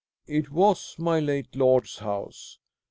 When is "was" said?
0.49-0.95